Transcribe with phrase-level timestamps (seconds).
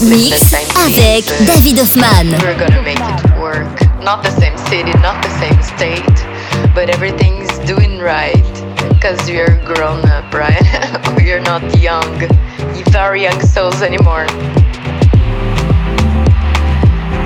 [0.00, 2.30] Mix avec David Hoffmann.
[2.42, 3.80] We're gonna make it work.
[4.02, 8.44] Not the same city, not the same state, but everything's doing right.
[9.00, 10.60] Cause we're grown up, right?
[11.16, 12.18] we're not young,
[12.90, 14.26] very young souls anymore.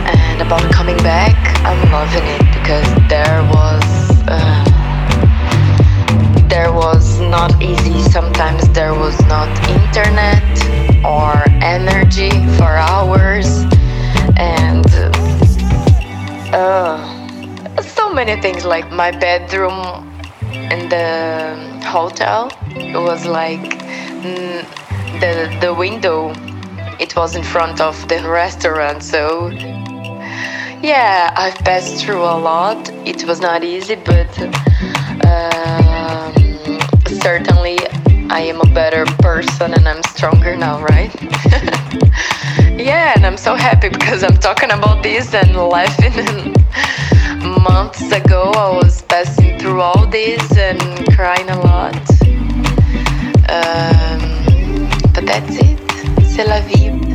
[0.06, 3.82] And about coming back, I'm loving it because there was.
[4.28, 4.67] Uh,
[6.58, 8.00] there was not easy.
[8.10, 9.48] Sometimes there was not
[9.78, 10.52] internet
[11.16, 11.32] or
[11.76, 13.48] energy for hours,
[14.36, 14.90] and
[16.52, 16.98] uh,
[17.96, 18.64] so many things.
[18.64, 19.78] Like my bedroom
[20.72, 21.06] in the
[21.94, 23.66] hotel it was like
[24.26, 24.60] mm,
[25.22, 25.32] the
[25.64, 26.18] the window.
[27.04, 29.22] It was in front of the restaurant, so
[30.90, 32.80] yeah, I've passed through a lot.
[33.12, 34.32] It was not easy, but.
[35.28, 35.87] Um,
[37.28, 37.78] certainly
[38.30, 41.12] I am a better person and I'm stronger now, right?
[42.90, 46.14] yeah, and I'm so happy because I'm talking about this and laughing.
[46.16, 50.80] And months ago, I was passing through all this and
[51.14, 51.96] crying a lot.
[53.56, 55.78] Um, but that's it.
[56.24, 57.07] C'est la vie.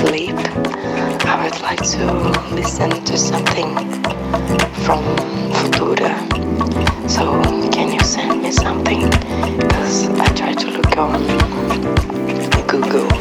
[0.00, 0.36] Sleep,
[1.26, 2.04] I would like to
[2.54, 3.74] listen to something
[4.84, 5.04] from
[5.56, 6.14] Futura.
[7.08, 7.24] So
[7.70, 9.10] can you send me something?
[9.58, 11.20] Because I try to look on
[12.66, 13.19] Google.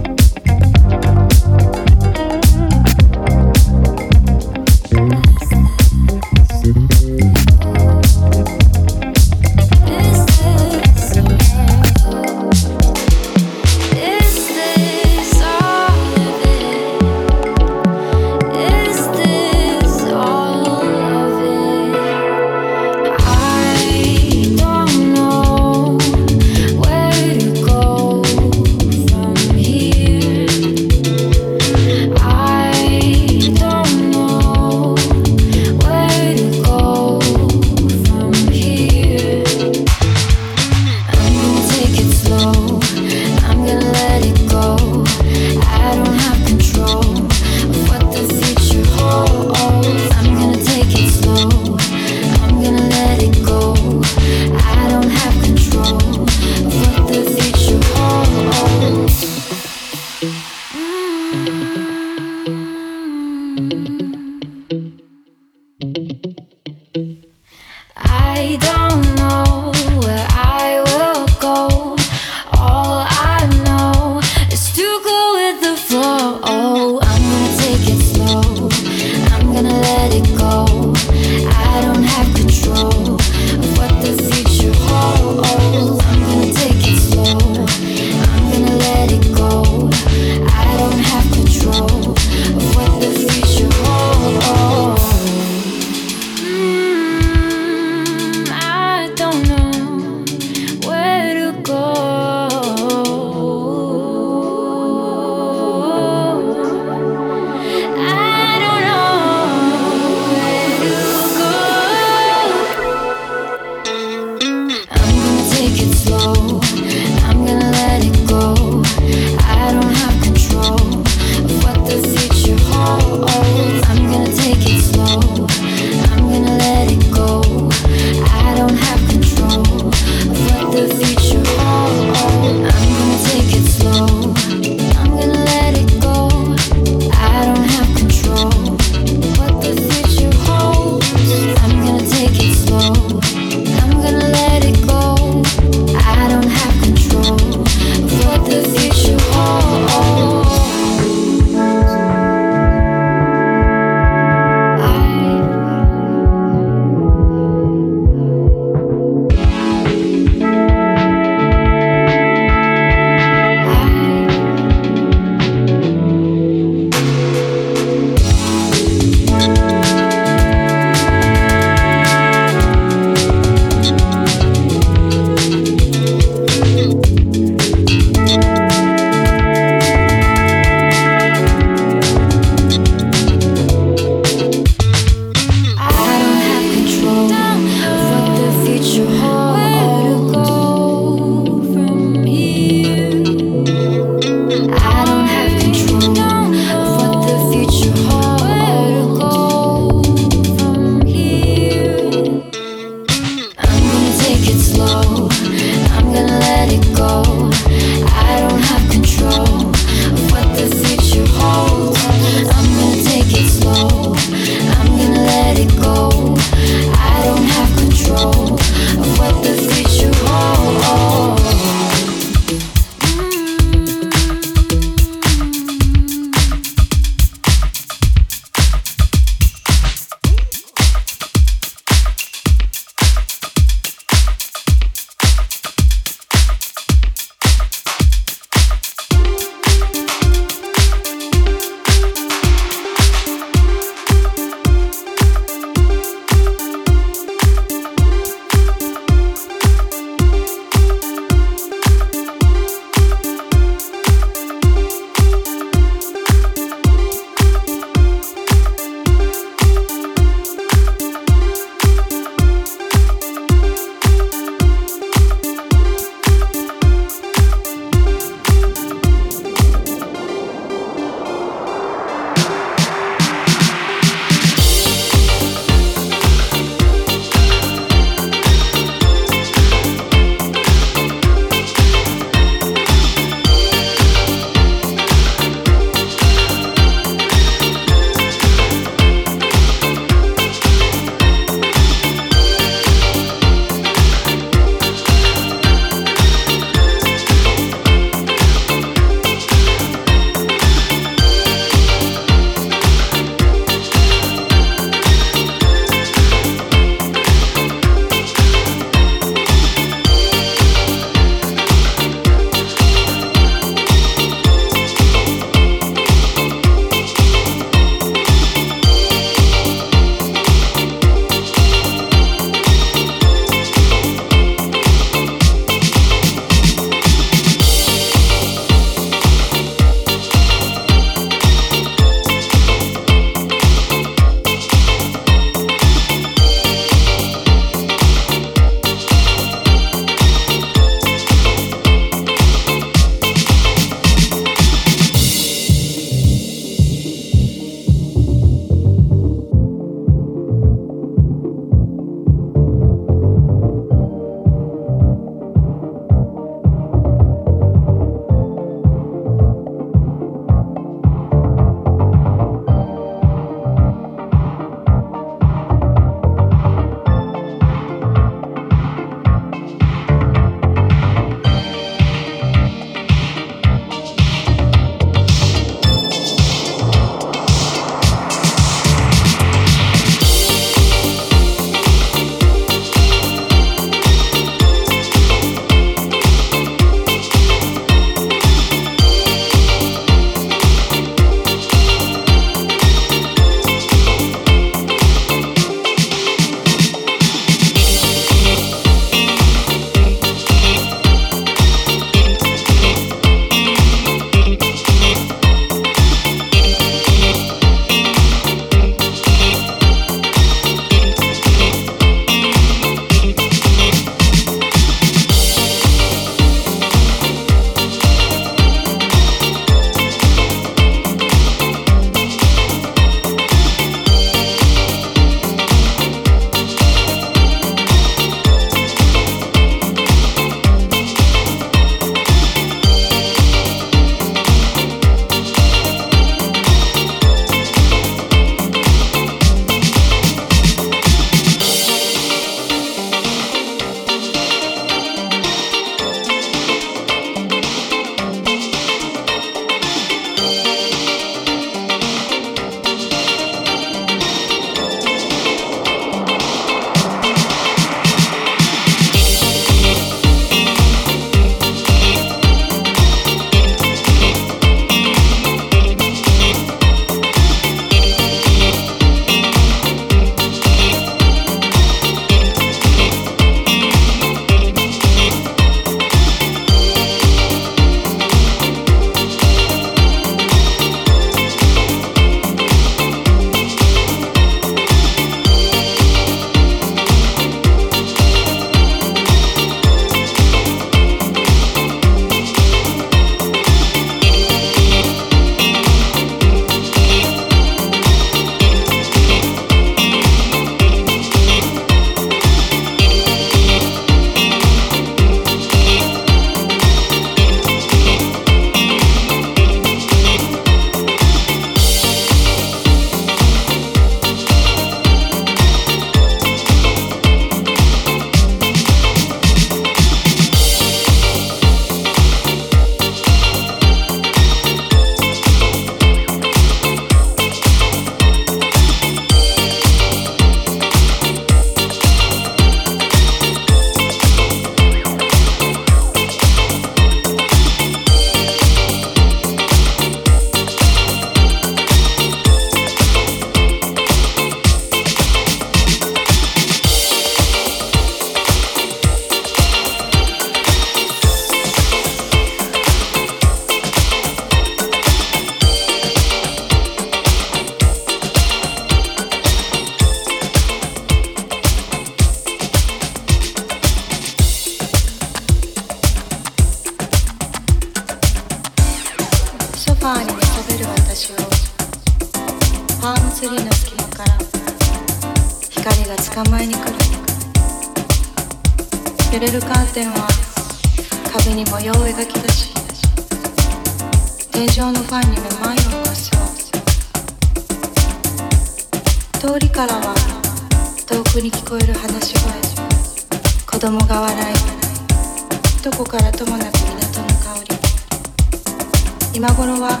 [599.54, 600.00] 頃は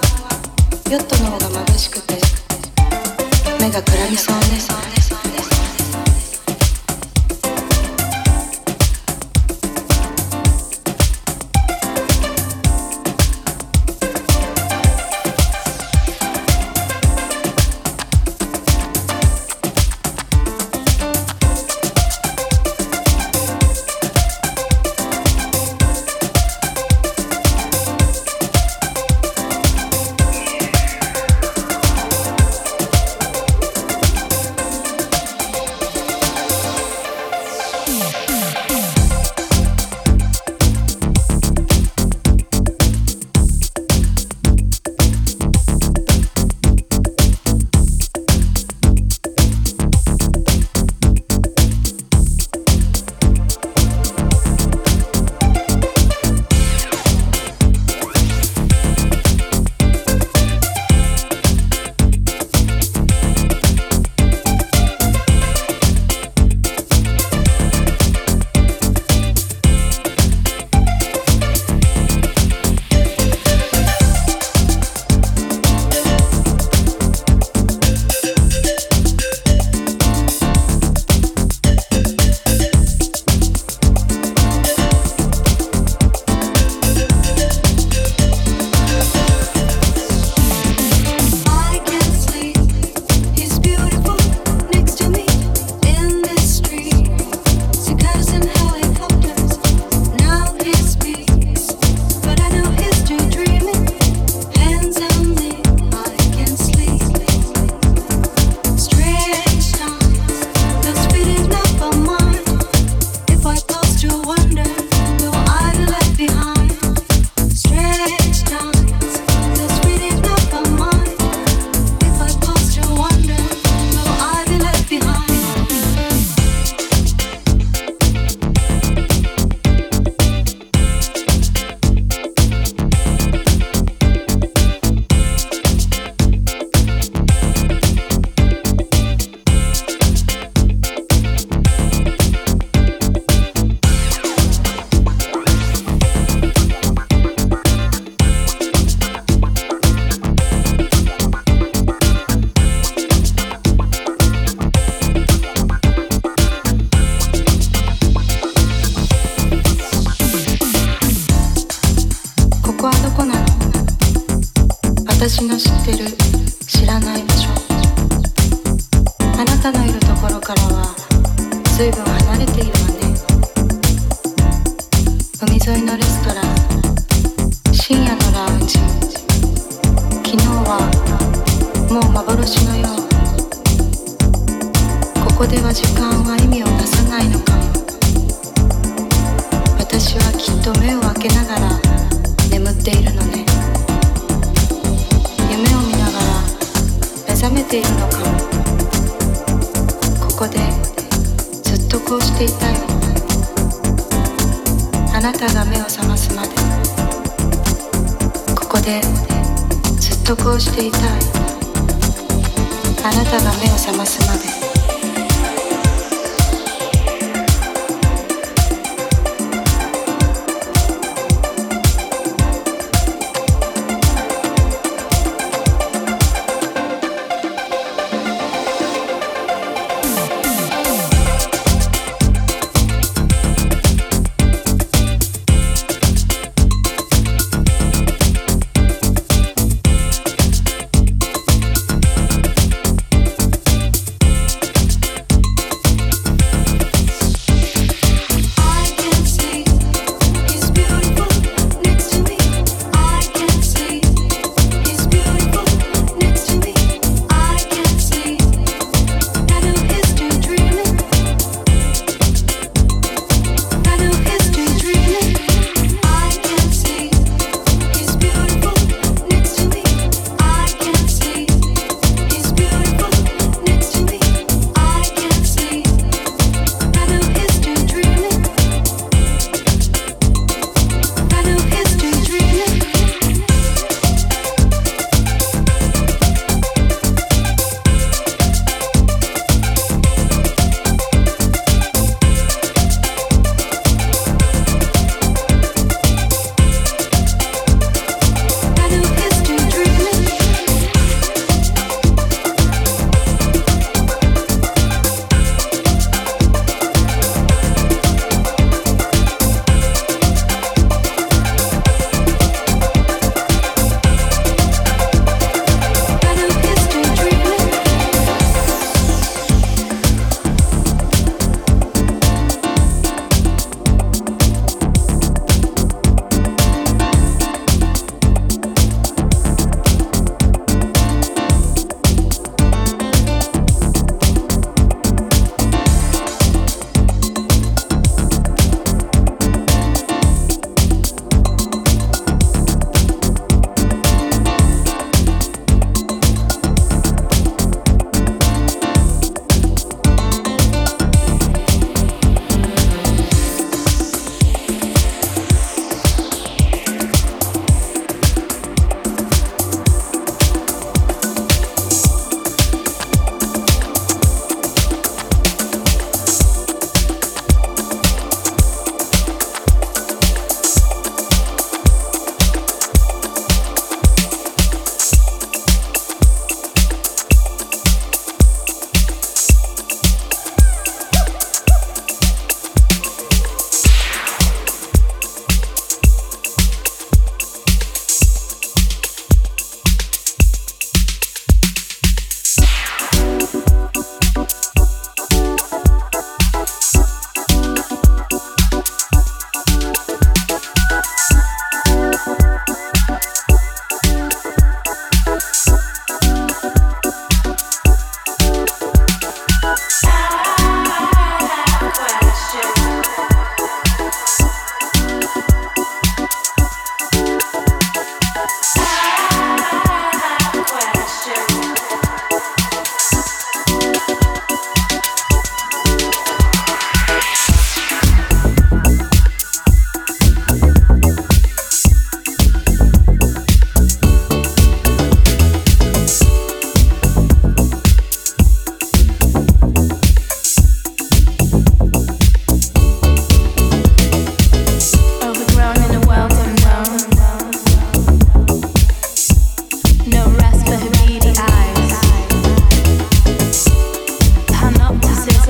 [0.90, 2.14] ヨットの方が眩しくて
[3.60, 5.01] 目がくらみそうです。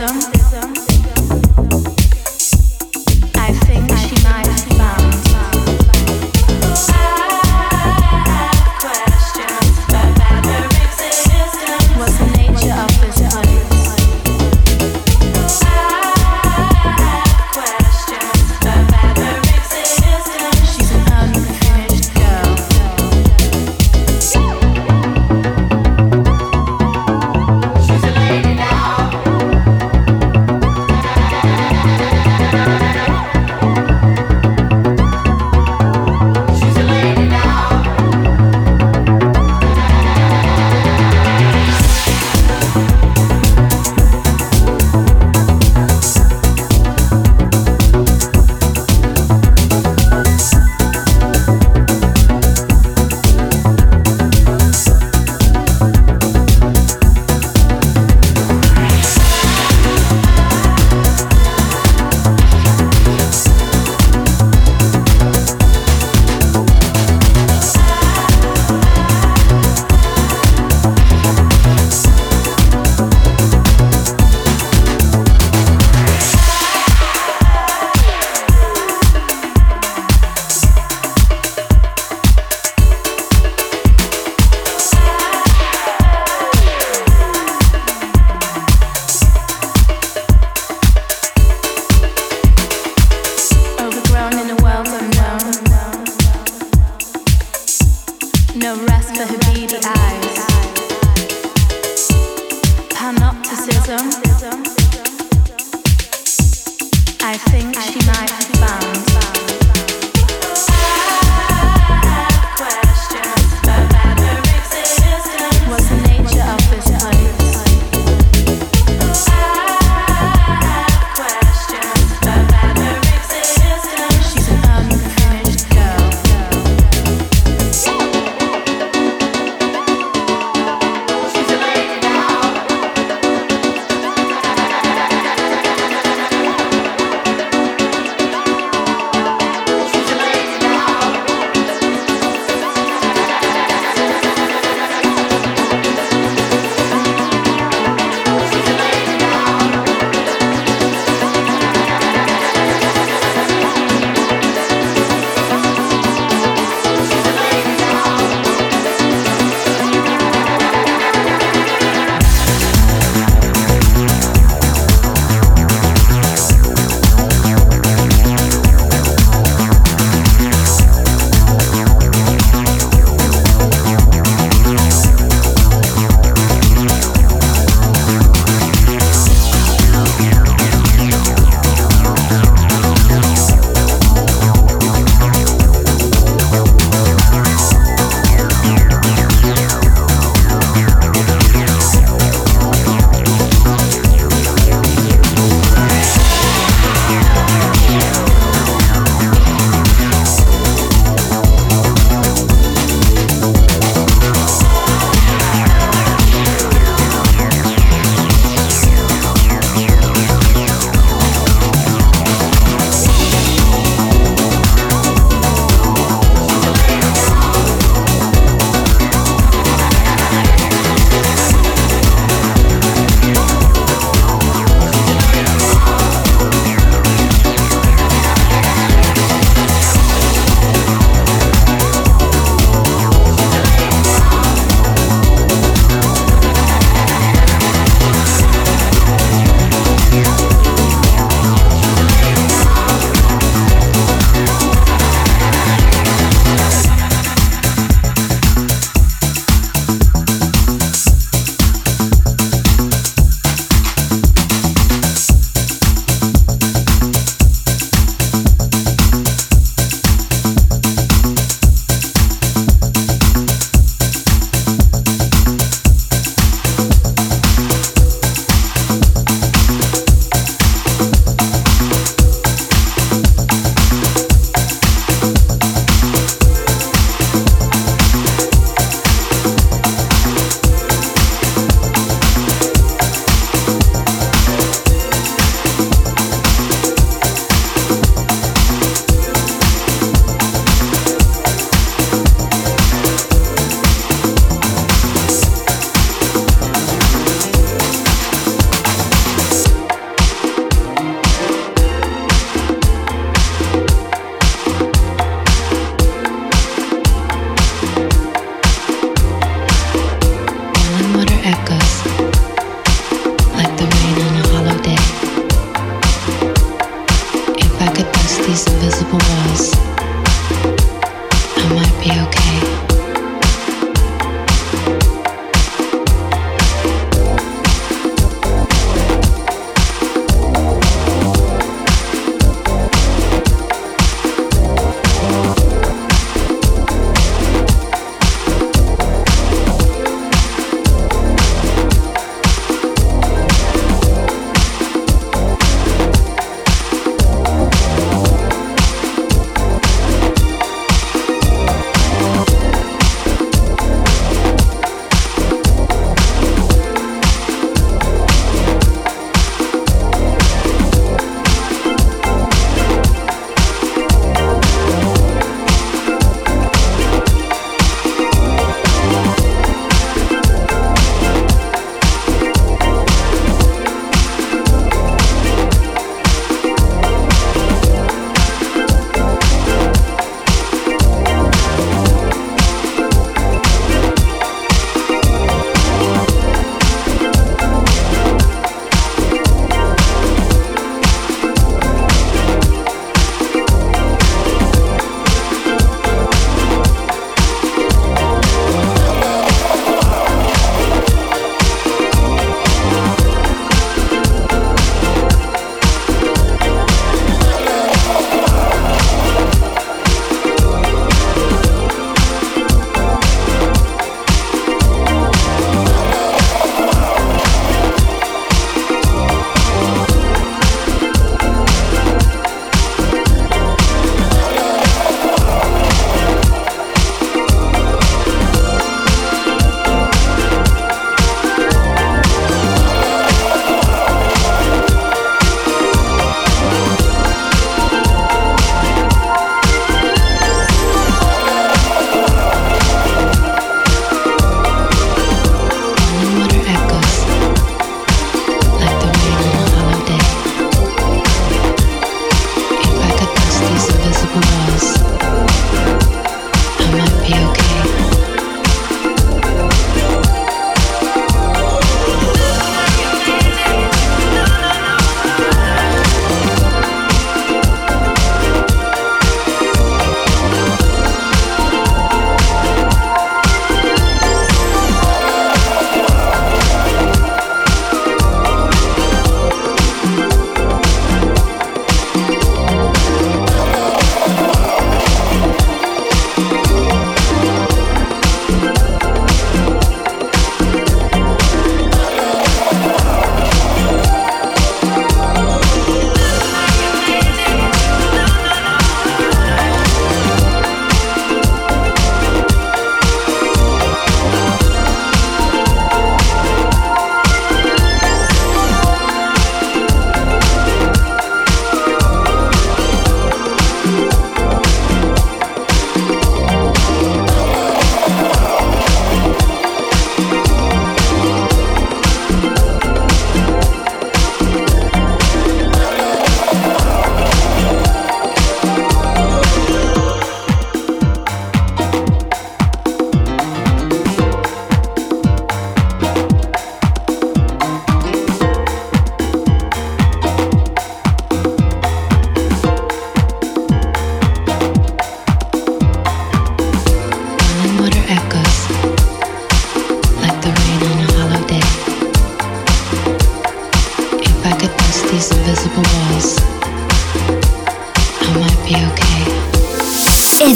[0.03, 0.42] rhythm.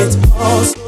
[0.00, 0.87] it's all so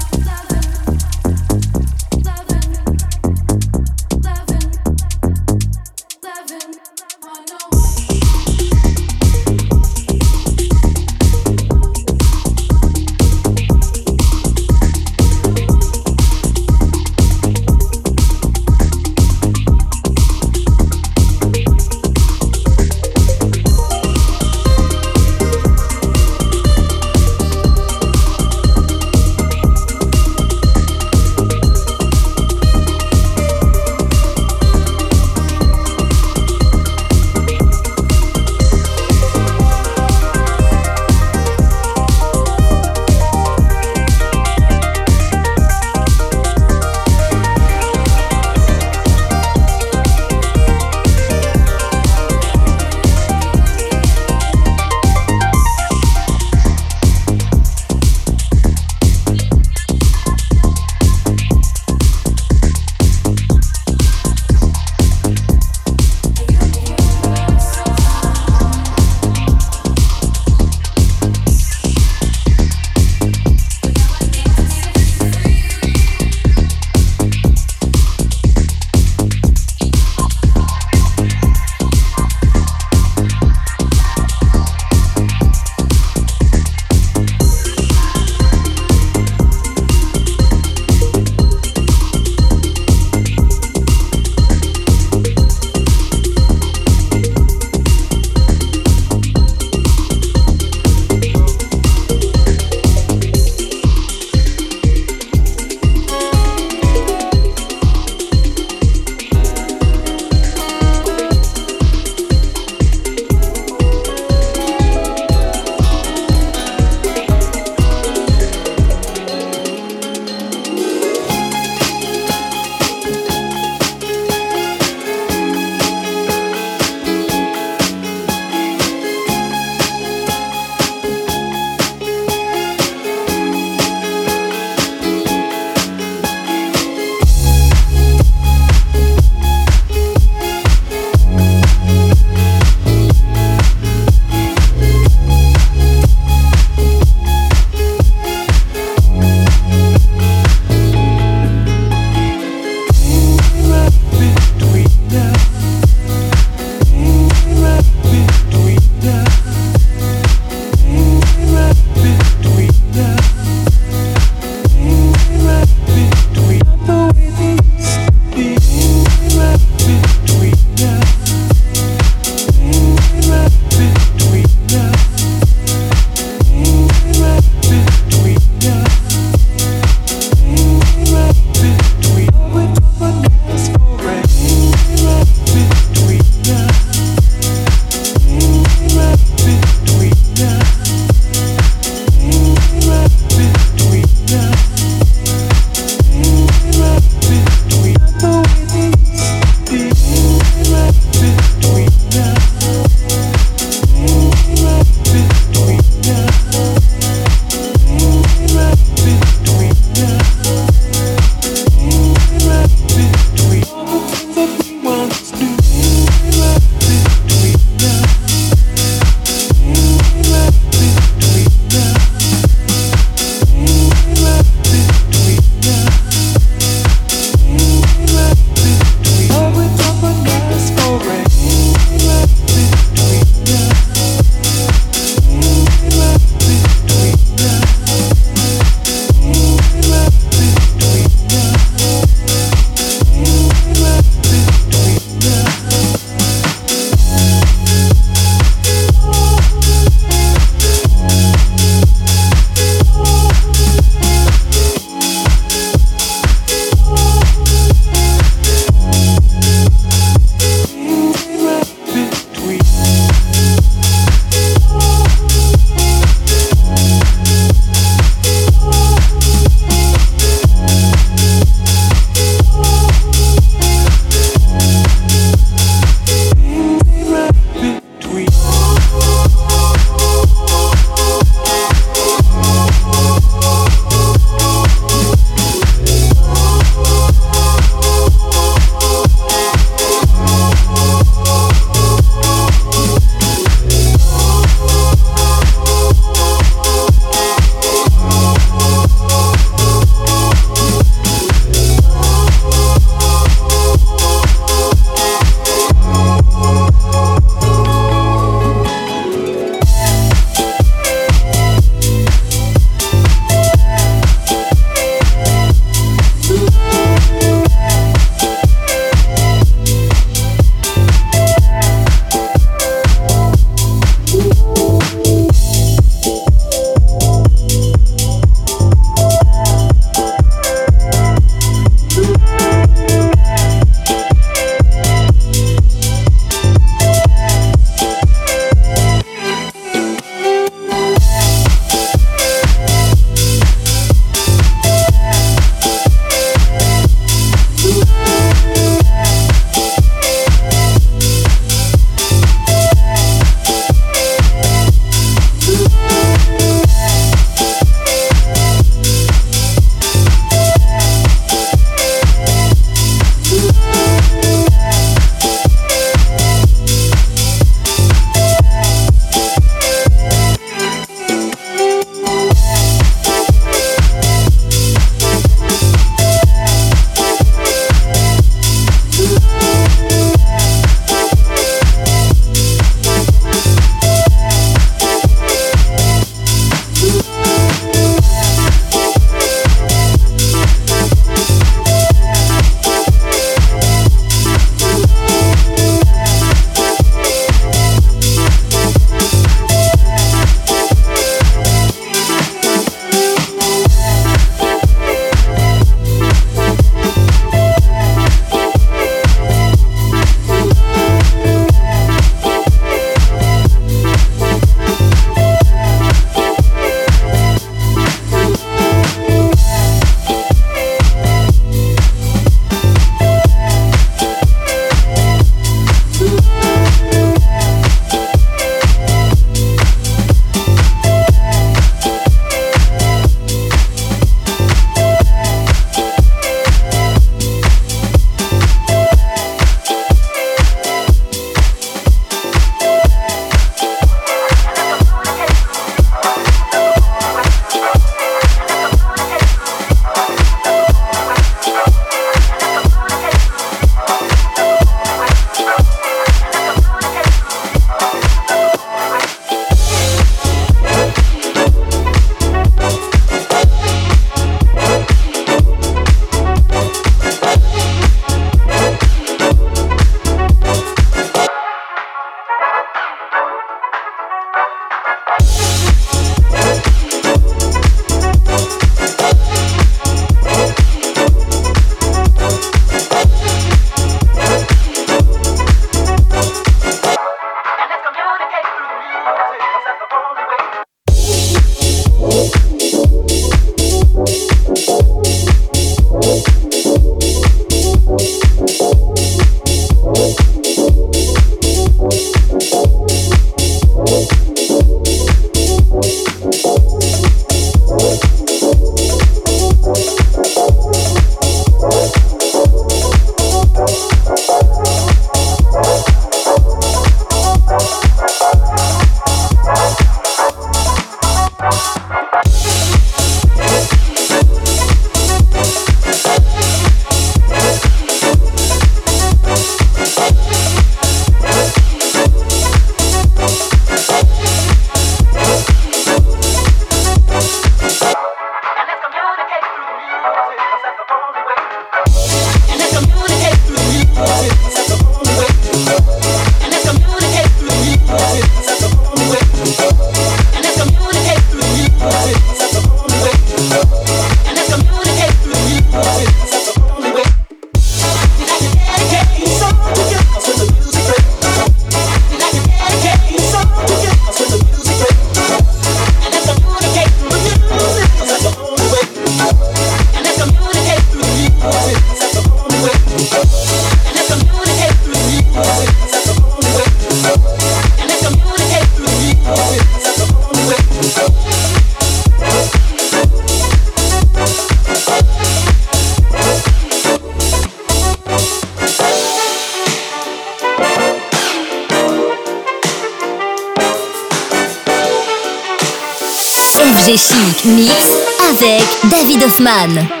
[599.45, 600.00] FG